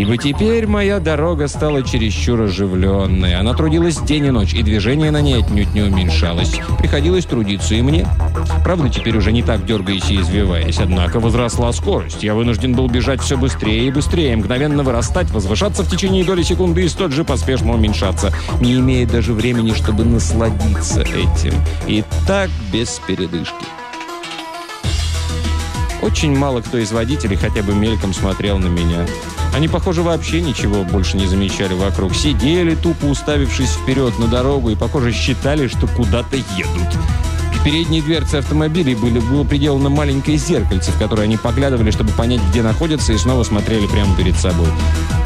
Ибо 0.00 0.16
теперь 0.16 0.66
моя 0.66 0.98
дорога 0.98 1.46
стала 1.46 1.82
чересчур 1.82 2.40
оживленной. 2.40 3.34
Она 3.34 3.52
трудилась 3.52 3.98
день 3.98 4.24
и 4.24 4.30
ночь, 4.30 4.54
и 4.54 4.62
движение 4.62 5.10
на 5.10 5.20
ней 5.20 5.42
отнюдь 5.42 5.74
не 5.74 5.82
уменьшалось. 5.82 6.58
Приходилось 6.78 7.26
трудиться 7.26 7.74
и 7.74 7.82
мне. 7.82 8.06
Правда, 8.64 8.88
теперь 8.88 9.18
уже 9.18 9.30
не 9.30 9.42
так 9.42 9.66
дергаясь 9.66 10.10
и 10.10 10.18
извиваясь, 10.18 10.78
однако 10.78 11.20
возросла 11.20 11.70
скорость. 11.74 12.22
Я 12.22 12.34
вынужден 12.34 12.74
был 12.74 12.88
бежать 12.88 13.20
все 13.20 13.36
быстрее 13.36 13.88
и 13.88 13.90
быстрее, 13.90 14.34
мгновенно 14.36 14.82
вырастать, 14.84 15.30
возвышаться 15.32 15.82
в 15.82 15.90
течение 15.90 16.24
доли 16.24 16.44
секунды 16.44 16.82
и 16.82 16.88
столь 16.88 17.12
же 17.12 17.22
поспешно 17.22 17.74
уменьшаться, 17.74 18.32
не 18.58 18.76
имея 18.76 19.06
даже 19.06 19.34
времени, 19.34 19.74
чтобы 19.74 20.06
насладиться 20.06 21.02
этим. 21.02 21.52
И 21.86 22.04
так 22.26 22.48
без 22.72 22.98
передышки. 23.06 23.66
Очень 26.00 26.34
мало 26.34 26.62
кто 26.62 26.78
из 26.78 26.90
водителей 26.90 27.36
хотя 27.36 27.62
бы 27.62 27.74
мельком 27.74 28.14
смотрел 28.14 28.56
на 28.56 28.68
меня. 28.68 29.06
Они, 29.54 29.68
похоже, 29.68 30.02
вообще 30.02 30.40
ничего 30.40 30.84
больше 30.84 31.16
не 31.16 31.26
замечали 31.26 31.74
вокруг. 31.74 32.14
Сидели, 32.14 32.74
тупо 32.74 33.06
уставившись 33.06 33.70
вперед 33.70 34.18
на 34.18 34.26
дорогу 34.26 34.70
и, 34.70 34.76
похоже, 34.76 35.12
считали, 35.12 35.66
что 35.66 35.86
куда-то 35.86 36.36
едут. 36.36 36.98
К 37.54 37.64
передней 37.64 38.00
дверце 38.00 38.36
автомобилей 38.36 38.94
были, 38.94 39.18
было 39.18 39.44
приделано 39.44 39.90
маленькое 39.90 40.38
зеркальце, 40.38 40.92
в 40.92 40.98
которое 40.98 41.24
они 41.24 41.36
поглядывали, 41.36 41.90
чтобы 41.90 42.10
понять, 42.12 42.40
где 42.50 42.62
находятся, 42.62 43.12
и 43.12 43.18
снова 43.18 43.42
смотрели 43.42 43.86
прямо 43.86 44.16
перед 44.16 44.36
собой. 44.36 44.68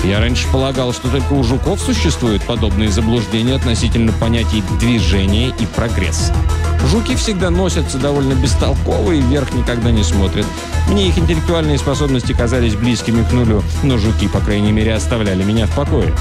Я 0.03 0.21
раньше 0.21 0.49
полагал, 0.51 0.93
что 0.93 1.09
только 1.09 1.33
у 1.33 1.45
жуков 1.45 1.81
существуют 1.81 2.43
подобные 2.43 2.91
заблуждения 2.91 3.55
относительно 3.55 4.13
понятий 4.13 4.63
движения 4.81 5.49
и 5.49 5.67
прогресс. 5.67 6.33
Жуки 6.91 7.17
всегда 7.17 7.51
носятся 7.51 7.99
довольно 7.99 8.35
бестолково 8.35 9.13
и 9.13 9.21
вверх 9.21 9.53
никогда 9.55 9.91
не 9.91 10.05
смотрят. 10.05 10.47
Мне 10.89 11.09
их 11.09 11.19
интеллектуальные 11.19 11.79
способности 11.79 12.33
казались 12.33 12.77
близкими 12.77 13.25
к 13.25 13.33
нулю, 13.33 13.63
но 13.83 13.99
жуки, 13.99 14.29
по 14.29 14.41
крайней 14.41 14.73
мере, 14.73 14.95
оставляли 14.95 15.43
меня 15.43 15.67
в 15.67 15.75
покое. 15.75 16.15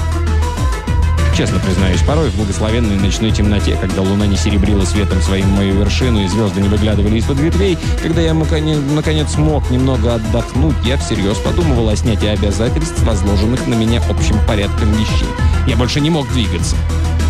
Честно 1.36 1.58
признаюсь, 1.58 2.00
порой 2.02 2.30
в 2.30 2.36
благословенной 2.36 2.96
ночной 2.96 3.32
темноте, 3.32 3.76
когда 3.80 4.02
луна 4.02 4.24
не 4.24 4.36
серебрила 4.36 4.84
светом 4.84 5.20
своим 5.20 5.48
мою 5.48 5.74
вершину 5.74 6.22
и 6.22 6.28
звезды 6.28 6.60
не 6.60 6.68
выглядывали 6.68 7.18
из-под 7.18 7.40
ветвей, 7.40 7.76
когда 8.04 8.20
я 8.20 8.34
наконец 8.34 9.32
смог 9.32 9.68
немного 9.68 10.14
отдохнуть, 10.14 10.76
я 10.84 10.96
всерьез 10.96 11.38
подумывал 11.38 11.88
о 11.88 11.96
снятии 11.96 12.28
обязательств, 12.28 13.02
возложенных 13.02 13.66
на 13.66 13.74
меня 13.74 14.00
общим 14.08 14.36
порядком 14.46 14.92
вещей. 14.92 15.26
Я 15.66 15.76
больше 15.76 16.00
не 16.00 16.10
мог 16.10 16.28
двигаться. 16.32 16.76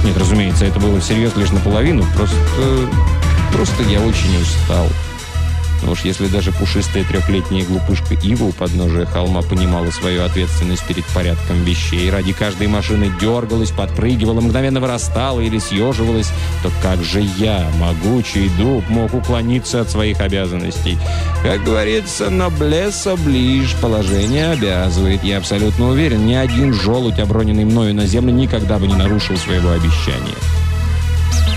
Нет, 0.04 0.16
разумеется, 0.18 0.66
это 0.66 0.78
было 0.78 1.00
всерьез 1.00 1.34
лишь 1.36 1.50
наполовину, 1.50 2.04
просто... 2.14 2.36
просто 3.52 3.82
я 3.84 4.00
очень 4.00 4.40
устал. 4.40 4.86
Но 5.84 5.92
уж 5.92 6.00
если 6.04 6.28
даже 6.28 6.50
пушистая 6.52 7.04
трехлетняя 7.04 7.64
глупышка 7.64 8.14
Ива 8.14 8.44
у 8.44 8.52
подножия 8.52 9.04
холма 9.04 9.42
понимала 9.42 9.90
свою 9.90 10.24
ответственность 10.24 10.86
перед 10.86 11.04
порядком 11.06 11.62
вещей, 11.64 12.10
ради 12.10 12.32
каждой 12.32 12.68
машины 12.68 13.12
дергалась, 13.20 13.70
подпрыгивала, 13.70 14.40
мгновенно 14.40 14.80
вырастала 14.80 15.40
или 15.40 15.58
съеживалась, 15.58 16.32
то 16.62 16.70
как 16.82 17.02
же 17.04 17.20
я, 17.36 17.70
могучий 17.78 18.48
дуб, 18.56 18.88
мог 18.88 19.12
уклониться 19.12 19.82
от 19.82 19.90
своих 19.90 20.20
обязанностей? 20.20 20.98
Как 21.42 21.62
говорится, 21.62 22.26
noblesse 22.26 23.06
oblige, 23.06 23.76
положение 23.80 24.52
обязывает. 24.52 25.22
Я 25.22 25.38
абсолютно 25.38 25.88
уверен, 25.88 26.26
ни 26.26 26.34
один 26.34 26.72
желудь, 26.72 27.18
оброненный 27.18 27.64
мною 27.64 27.94
на 27.94 28.06
землю, 28.06 28.32
никогда 28.32 28.78
бы 28.78 28.86
не 28.86 28.94
нарушил 28.94 29.36
своего 29.36 29.70
обещания. 29.70 30.63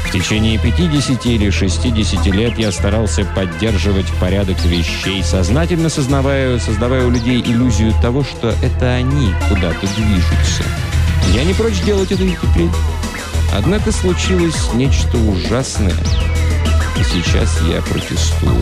В 0.08 0.12
течение 0.12 0.58
50 0.58 1.26
или 1.26 1.50
60 1.50 2.26
лет 2.28 2.58
я 2.58 2.72
старался 2.72 3.26
поддерживать 3.26 4.08
порядок 4.22 4.58
вещей, 4.64 5.22
сознательно 5.22 5.90
сознавая, 5.90 6.60
создавая 6.60 7.06
у 7.06 7.10
людей 7.10 7.42
иллюзию 7.42 7.94
того, 8.02 8.24
что 8.24 8.56
это 8.62 8.94
они 8.94 9.34
куда-то 9.50 9.82
движутся. 9.82 10.64
Я 11.34 11.44
не 11.44 11.54
прочь 11.54 11.82
делать 11.82 12.12
это 12.12 12.24
и 12.24 12.32
теперь. 12.32 12.70
Однако 13.54 13.92
случилось 13.92 14.74
нечто 14.74 15.18
ужасное, 15.18 15.92
и 16.98 17.04
сейчас 17.04 17.60
я 17.68 17.82
протестую. 17.82 18.62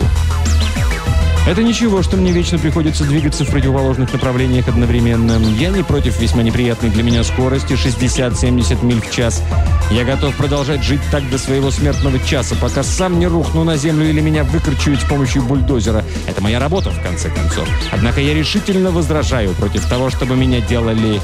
Это 1.46 1.62
ничего, 1.62 2.02
что 2.02 2.16
мне 2.16 2.32
вечно 2.32 2.58
приходится 2.58 3.04
двигаться 3.04 3.44
в 3.44 3.50
противоположных 3.50 4.12
направлениях 4.12 4.66
одновременно. 4.66 5.38
Я 5.60 5.70
не 5.70 5.84
против 5.84 6.18
весьма 6.18 6.42
неприятной 6.42 6.90
для 6.90 7.04
меня 7.04 7.22
скорости 7.22 7.74
60-70 7.74 8.84
миль 8.84 9.00
в 9.00 9.12
час. 9.12 9.44
Я 9.92 10.04
готов 10.04 10.34
продолжать 10.34 10.82
жить 10.82 11.00
так 11.12 11.30
до 11.30 11.38
своего 11.38 11.70
смертного 11.70 12.18
часа, 12.18 12.56
пока 12.60 12.82
сам 12.82 13.20
не 13.20 13.28
рухну 13.28 13.62
на 13.62 13.76
землю 13.76 14.08
или 14.08 14.20
меня 14.20 14.42
выкручивают 14.42 15.00
с 15.02 15.04
помощью 15.04 15.42
бульдозера. 15.42 16.04
Это 16.26 16.42
моя 16.42 16.58
работа, 16.58 16.90
в 16.90 17.00
конце 17.00 17.30
концов. 17.30 17.68
Однако 17.92 18.20
я 18.20 18.34
решительно 18.34 18.90
возражаю 18.90 19.54
против 19.54 19.88
того, 19.88 20.10
чтобы 20.10 20.34
меня 20.34 20.60
делали 20.60 21.20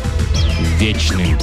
вечным. 0.79 1.37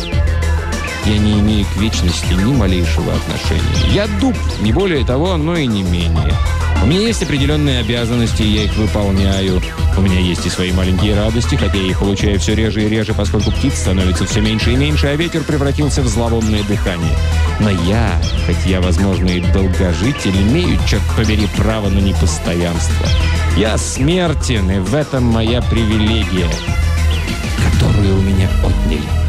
Я 1.06 1.18
не 1.18 1.40
имею 1.40 1.66
к 1.66 1.78
вечности 1.78 2.34
ни 2.34 2.54
малейшего 2.54 3.14
отношения. 3.14 3.94
Я 3.94 4.08
дуб, 4.20 4.36
не 4.62 4.72
более 4.72 5.06
того, 5.06 5.38
но 5.38 5.56
и 5.56 5.66
не 5.66 5.84
менее. 5.84 6.34
У 6.82 6.86
меня 6.86 7.02
есть 7.02 7.22
определенные 7.22 7.80
обязанности, 7.80 8.42
и 8.42 8.48
я 8.48 8.64
их 8.64 8.76
выполняю. 8.78 9.62
У 9.98 10.02
меня 10.02 10.20
есть 10.20 10.46
и 10.46 10.50
свои 10.50 10.72
маленькие 10.72 11.14
радости, 11.16 11.56
хотя 11.56 11.78
я 11.78 11.90
их 11.90 12.00
получаю 12.00 12.40
все 12.40 12.56
реже 12.56 12.84
и 12.84 12.90
реже, 12.90 13.14
поскольку 13.14 13.52
птиц 13.52 13.80
становится 13.80 14.26
все 14.26 14.40
меньше 14.40 14.72
и 14.72 14.78
меньше, 14.78 15.08
а 15.08 15.16
ветер 15.16 15.44
превратился 15.44 16.02
в 16.02 16.08
зловонное 16.08 16.64
дыхание. 16.64 17.16
Но 17.60 17.70
я, 17.70 18.22
хоть 18.46 18.66
я, 18.66 18.80
возможно, 18.80 19.28
и 19.28 19.42
долгожитель, 19.52 20.36
имею, 20.38 20.80
черт 20.88 21.04
побери, 21.18 21.48
право 21.58 21.90
на 21.90 22.00
непостоянство. 22.00 23.08
Я 23.58 23.78
смертен, 23.78 24.72
и 24.72 24.80
в 24.80 24.96
этом 24.96 25.26
моя 25.26 25.62
привилегия, 25.62 26.50
которую 27.74 28.20
у 28.20 28.22
меня 28.22 28.50
отняли. 28.64 29.29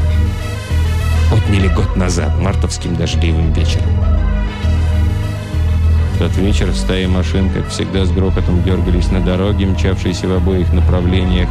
Отняли 1.50 1.66
год 1.66 1.96
назад, 1.96 2.38
мартовским 2.38 2.94
дождливым 2.94 3.52
вечером 3.52 3.90
тот 6.20 6.36
вечер 6.36 6.70
в 6.70 6.76
стае 6.76 7.08
машин, 7.08 7.50
как 7.50 7.66
всегда, 7.70 8.04
с 8.04 8.10
грохотом 8.12 8.62
дергались 8.62 9.10
на 9.10 9.20
дороге, 9.20 9.66
мчавшейся 9.66 10.28
в 10.28 10.32
обоих 10.34 10.70
направлениях. 10.72 11.48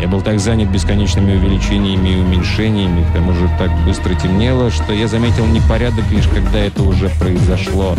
Я 0.00 0.06
был 0.06 0.20
так 0.20 0.38
занят 0.38 0.70
бесконечными 0.70 1.36
увеличениями 1.36 2.10
и 2.10 2.20
уменьшениями, 2.20 3.04
к 3.10 3.14
тому 3.14 3.32
же 3.32 3.50
так 3.58 3.70
быстро 3.86 4.14
темнело, 4.14 4.70
что 4.70 4.92
я 4.92 5.08
заметил 5.08 5.46
непорядок 5.46 6.04
лишь 6.10 6.28
когда 6.28 6.58
это 6.58 6.82
уже 6.82 7.08
произошло. 7.18 7.96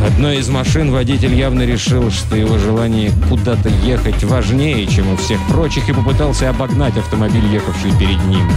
В 0.00 0.04
одной 0.06 0.38
из 0.38 0.48
машин 0.48 0.90
водитель 0.90 1.34
явно 1.34 1.62
решил, 1.62 2.10
что 2.10 2.36
его 2.36 2.58
желание 2.58 3.12
куда-то 3.28 3.68
ехать 3.84 4.24
важнее, 4.24 4.86
чем 4.86 5.12
у 5.12 5.16
всех 5.16 5.38
прочих, 5.46 5.88
и 5.88 5.92
попытался 5.92 6.48
обогнать 6.48 6.96
автомобиль, 6.96 7.46
ехавший 7.52 7.92
перед 8.00 8.24
ним. 8.24 8.48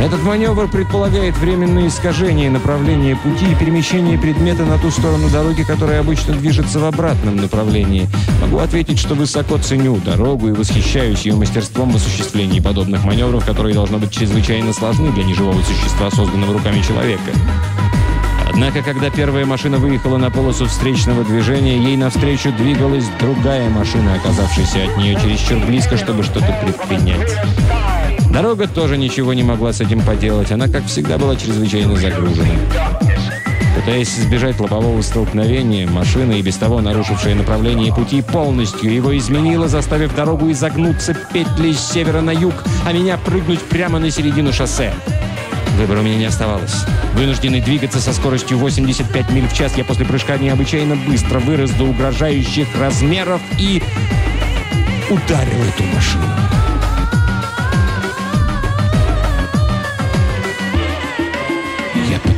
Этот 0.00 0.22
маневр 0.22 0.66
предполагает 0.66 1.36
временное 1.36 1.88
искажение 1.88 2.48
направления 2.50 3.16
пути 3.16 3.52
и 3.52 3.54
перемещение 3.54 4.18
предмета 4.18 4.64
на 4.64 4.78
ту 4.78 4.90
сторону 4.90 5.28
дороги, 5.28 5.62
которая 5.62 6.00
обычно 6.00 6.32
движется 6.32 6.78
в 6.78 6.86
обратном 6.86 7.36
направлении. 7.36 8.08
Могу 8.40 8.58
ответить, 8.58 8.98
что 8.98 9.14
высоко 9.14 9.58
ценю 9.58 9.96
дорогу 9.98 10.48
и 10.48 10.52
восхищаюсь 10.52 11.26
ее 11.26 11.34
мастерством 11.34 11.90
в 11.90 11.96
осуществлении 11.96 12.60
подобных 12.60 13.04
маневров, 13.04 13.44
которые 13.44 13.74
должны 13.74 13.98
быть 13.98 14.10
чрезвычайно 14.10 14.72
сложны 14.72 15.12
для 15.12 15.22
неживого 15.22 15.60
существа, 15.62 16.10
созданного 16.10 16.54
руками 16.54 16.80
человека. 16.80 17.30
Однако, 18.48 18.82
когда 18.82 19.10
первая 19.10 19.44
машина 19.44 19.76
выехала 19.76 20.16
на 20.16 20.30
полосу 20.30 20.66
встречного 20.66 21.24
движения, 21.24 21.78
ей 21.78 21.96
навстречу 21.96 22.52
двигалась 22.52 23.04
другая 23.20 23.68
машина, 23.68 24.14
оказавшаяся 24.14 24.84
от 24.84 24.96
нее 24.96 25.14
чересчур 25.14 25.58
близко, 25.66 25.98
чтобы 25.98 26.22
что-то 26.24 26.58
предпринять. 26.64 27.36
Дорога 28.30 28.68
тоже 28.68 28.96
ничего 28.96 29.34
не 29.34 29.42
могла 29.42 29.72
с 29.72 29.80
этим 29.80 30.00
поделать. 30.02 30.52
Она, 30.52 30.68
как 30.68 30.86
всегда, 30.86 31.18
была 31.18 31.36
чрезвычайно 31.36 31.96
загружена. 31.96 32.46
Пытаясь 33.76 34.18
избежать 34.18 34.60
лобового 34.60 35.00
столкновения, 35.02 35.88
машина, 35.88 36.32
и 36.32 36.42
без 36.42 36.56
того 36.56 36.80
нарушившая 36.80 37.34
направление 37.34 37.94
пути, 37.94 38.22
полностью 38.22 38.92
его 38.92 39.16
изменила, 39.16 39.68
заставив 39.68 40.14
дорогу 40.14 40.50
изогнуться 40.50 41.14
петлей 41.32 41.74
с 41.74 41.92
севера 41.92 42.20
на 42.20 42.30
юг, 42.30 42.54
а 42.86 42.92
меня 42.92 43.16
прыгнуть 43.16 43.60
прямо 43.60 43.98
на 43.98 44.10
середину 44.10 44.52
шоссе. 44.52 44.92
Выбора 45.76 46.00
у 46.00 46.02
меня 46.02 46.18
не 46.18 46.26
оставалось. 46.26 46.84
Вынужденный 47.14 47.60
двигаться 47.60 48.00
со 48.00 48.12
скоростью 48.12 48.58
85 48.58 49.30
миль 49.30 49.48
в 49.48 49.54
час, 49.54 49.76
я 49.76 49.84
после 49.84 50.04
прыжка 50.04 50.36
необычайно 50.36 50.94
быстро 50.94 51.38
вырос 51.38 51.70
до 51.70 51.84
угрожающих 51.84 52.68
размеров 52.78 53.40
и 53.58 53.82
ударил 55.08 55.62
эту 55.74 55.84
машину. 55.94 56.59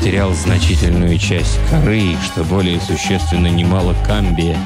Потерял 0.02 0.34
значительную 0.34 1.16
часть 1.16 1.60
коры, 1.70 2.16
что 2.24 2.42
более 2.42 2.80
существенно 2.80 3.46
немало 3.46 3.94
камбия. 4.04 4.58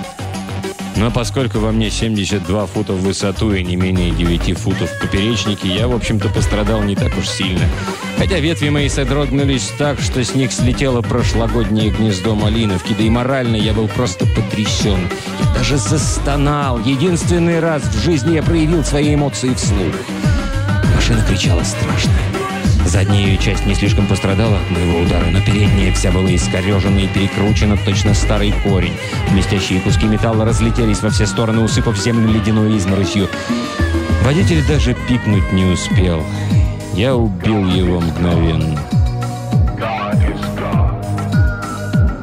Но 0.96 1.10
поскольку 1.10 1.58
во 1.58 1.72
мне 1.72 1.90
72 1.90 2.64
фута 2.64 2.94
в 2.94 3.02
высоту 3.02 3.52
и 3.52 3.62
не 3.62 3.76
менее 3.76 4.12
9 4.12 4.56
футов 4.56 4.88
в 4.88 4.98
поперечнике, 4.98 5.68
я, 5.68 5.88
в 5.88 5.94
общем-то, 5.94 6.30
пострадал 6.30 6.82
не 6.84 6.96
так 6.96 7.18
уж 7.18 7.28
сильно. 7.28 7.66
Хотя 8.16 8.40
ветви 8.40 8.70
мои 8.70 8.88
содрогнулись 8.88 9.70
так, 9.76 10.00
что 10.00 10.24
с 10.24 10.34
них 10.34 10.54
слетело 10.54 11.02
прошлогоднее 11.02 11.90
гнездо 11.90 12.34
малиновки, 12.34 12.94
да 12.96 13.04
и 13.04 13.10
морально 13.10 13.56
я 13.56 13.74
был 13.74 13.88
просто 13.88 14.24
потрясен. 14.24 15.00
Я 15.38 15.54
даже 15.54 15.76
застонал. 15.76 16.78
Единственный 16.78 17.60
раз 17.60 17.82
в 17.82 18.02
жизни 18.02 18.36
я 18.36 18.42
проявил 18.42 18.82
свои 18.82 19.14
эмоции 19.14 19.52
вслух. 19.52 19.94
Машина 20.94 21.22
кричала 21.28 21.62
страшно. 21.62 22.45
Задняя 22.86 23.26
ее 23.26 23.36
часть 23.36 23.66
не 23.66 23.74
слишком 23.74 24.06
пострадала 24.06 24.58
от 24.58 24.70
моего 24.70 25.00
удара, 25.00 25.26
но 25.32 25.40
передняя 25.40 25.92
вся 25.92 26.12
была 26.12 26.32
искорежена 26.34 27.00
и 27.00 27.08
перекручена 27.08 27.76
точно 27.84 28.14
старый 28.14 28.54
корень. 28.62 28.94
Блестящие 29.32 29.80
куски 29.80 30.06
металла 30.06 30.44
разлетелись 30.44 31.02
во 31.02 31.10
все 31.10 31.26
стороны, 31.26 31.62
усыпав 31.62 31.98
землю 31.98 32.32
ледяной 32.32 32.76
изморосью. 32.76 33.28
Водитель 34.22 34.64
даже 34.66 34.94
пикнуть 35.08 35.52
не 35.52 35.64
успел. 35.64 36.22
Я 36.94 37.16
убил 37.16 37.66
его 37.66 38.00
мгновенно. 38.00 38.80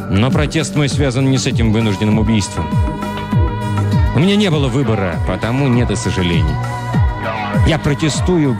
Но 0.09 0.31
протест 0.31 0.75
мой 0.75 0.87
связан 0.87 1.29
не 1.29 1.37
с 1.37 1.45
этим 1.45 1.73
вынужденным 1.73 2.19
убийством. 2.19 2.65
У 4.15 4.19
меня 4.19 4.37
не 4.37 4.49
было 4.49 4.69
выбора, 4.69 5.15
потому 5.27 5.67
нет 5.67 5.91
и 5.91 5.95
сожалений. 5.95 6.55
Я 7.67 7.77
протестую 7.79 8.57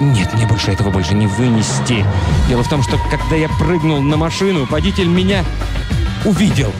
нет, 0.00 0.32
мне 0.34 0.46
больше 0.46 0.72
этого 0.72 0.90
больше 0.90 1.14
не 1.14 1.26
вынести. 1.26 2.04
Дело 2.48 2.62
в 2.62 2.68
том, 2.68 2.82
что 2.82 2.98
когда 3.10 3.36
я 3.36 3.48
прыгнул 3.48 4.00
на 4.02 4.16
машину, 4.16 4.66
водитель 4.66 5.08
меня 5.08 5.44
увидел. 6.24 6.72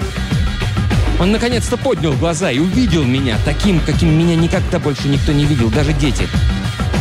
Он 1.19 1.33
наконец-то 1.33 1.79
поднял 1.79 2.13
глаза 2.13 2.51
и 2.51 2.59
увидел 2.59 3.05
меня 3.05 3.39
таким, 3.45 3.81
каким 3.81 4.19
меня 4.19 4.37
никогда 4.37 4.79
больше 4.79 5.09
никто 5.09 5.33
не 5.33 5.47
видел, 5.47 5.71
даже 5.71 5.95
дети. 5.95 6.29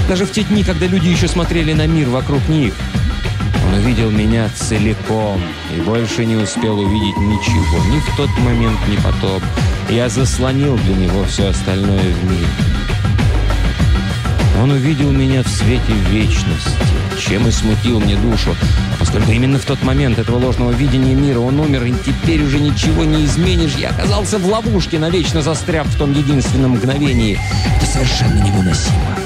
Даже 0.07 0.25
в 0.25 0.31
те 0.31 0.43
дни, 0.43 0.63
когда 0.63 0.87
люди 0.87 1.07
еще 1.07 1.27
смотрели 1.27 1.73
на 1.73 1.85
мир 1.85 2.07
вокруг 2.09 2.47
них. 2.47 2.73
Он 3.67 3.73
увидел 3.73 4.09
меня 4.11 4.49
целиком 4.55 5.41
и 5.75 5.81
больше 5.81 6.25
не 6.25 6.35
успел 6.35 6.79
увидеть 6.79 7.17
ничего. 7.17 7.83
Ни 7.93 7.99
в 7.99 8.15
тот 8.15 8.29
момент, 8.39 8.79
ни 8.87 8.95
потом. 8.97 9.41
Я 9.89 10.07
заслонил 10.07 10.77
для 10.77 10.95
него 10.95 11.25
все 11.25 11.49
остальное 11.49 12.13
в 12.13 12.23
мире. 12.31 12.47
Он 14.61 14.71
увидел 14.71 15.11
меня 15.11 15.43
в 15.43 15.47
свете 15.47 15.93
вечности, 16.09 16.71
чем 17.19 17.47
и 17.47 17.51
смутил 17.51 17.99
мне 17.99 18.15
душу. 18.15 18.55
А 18.93 18.97
поскольку 18.99 19.31
именно 19.31 19.59
в 19.59 19.65
тот 19.65 19.83
момент 19.83 20.17
этого 20.17 20.37
ложного 20.37 20.71
видения 20.71 21.13
мира 21.13 21.39
он 21.39 21.59
умер, 21.59 21.83
и 21.83 21.93
теперь 22.05 22.41
уже 22.41 22.59
ничего 22.59 23.03
не 23.03 23.25
изменишь, 23.25 23.75
я 23.75 23.89
оказался 23.89 24.39
в 24.39 24.45
ловушке, 24.45 24.97
навечно 24.97 25.41
застряв 25.41 25.87
в 25.87 25.97
том 25.97 26.13
единственном 26.13 26.71
мгновении. 26.71 27.37
Это 27.77 27.85
совершенно 27.85 28.43
невыносимо. 28.43 29.17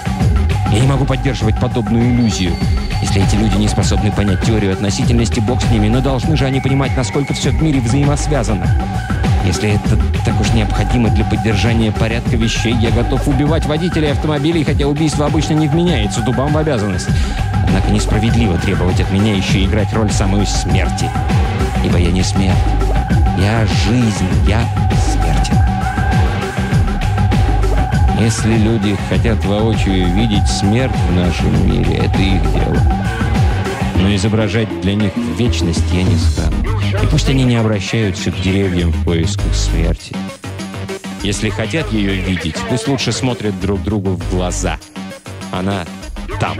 Я 0.72 0.80
не 0.80 0.88
могу 0.88 1.06
поддерживать 1.06 1.60
подобную 1.60 2.12
иллюзию. 2.16 2.54
Если 3.02 3.26
эти 3.26 3.36
люди 3.36 3.56
не 3.56 3.68
способны 3.68 4.12
понять 4.12 4.44
теорию 4.44 4.74
относительности, 4.74 5.40
бог 5.40 5.62
с 5.62 5.70
ними, 5.72 5.88
но 5.88 6.02
должны 6.02 6.36
же 6.36 6.46
они 6.46 6.60
понимать, 6.60 6.96
насколько 6.98 7.34
все 7.34 7.52
в 7.52 7.62
мире 7.62 7.80
взаимосвязано. 7.80 9.19
Если 9.46 9.76
это 9.76 9.98
так 10.26 10.40
уж 10.40 10.52
необходимо 10.52 11.10
для 11.10 11.26
поддержания 11.26 11.92
порядка 11.92 12.36
вещей, 12.36 12.74
я 12.74 12.92
готов 12.92 13.28
убивать 13.28 13.66
водителей 13.66 14.12
автомобилей, 14.12 14.64
хотя 14.64 14.86
убийство 14.86 15.26
обычно 15.26 15.54
не 15.54 15.68
вменяется 15.68 16.22
дубам 16.22 16.54
в 16.54 16.58
обязанность. 16.58 17.08
Однако 17.66 17.92
несправедливо 17.92 18.58
требовать 18.58 19.00
от 19.00 19.12
меня 19.12 19.36
еще 19.36 19.64
играть 19.64 19.94
роль 19.94 20.12
самой 20.12 20.46
смерти. 20.46 21.10
Ибо 21.84 21.98
я 21.98 22.12
не 22.12 22.24
смерть. 22.24 22.58
Я 23.38 23.66
жизнь, 23.86 24.28
я 24.48 24.62
смерть. 25.14 25.52
Если 28.20 28.58
люди 28.58 28.98
хотят 29.08 29.44
воочию 29.46 30.14
видеть 30.14 30.48
смерть 30.48 30.96
в 31.10 31.16
нашем 31.16 31.72
мире, 31.72 32.00
это 32.00 32.20
их 32.20 32.42
дело. 32.54 32.78
Но 33.96 34.14
изображать 34.14 34.82
для 34.82 34.96
них 34.96 35.14
вечность 35.38 35.90
я 35.94 36.04
не 36.04 36.18
стану. 36.18 36.49
И 36.92 37.08
пусть 37.08 37.30
они 37.30 37.44
не 37.44 37.56
обращаются 37.56 38.32
к 38.32 38.42
деревьям 38.42 38.92
в 38.92 39.06
поисках 39.06 39.54
смерти. 39.54 40.16
Если 41.22 41.50
хотят 41.50 41.92
ее 41.92 42.16
видеть, 42.16 42.56
пусть 42.70 42.88
лучше 42.88 43.12
смотрят 43.12 43.60
друг 43.60 43.84
другу 43.84 44.12
в 44.12 44.30
глаза. 44.32 44.78
Она 45.52 45.86
там. 46.40 46.58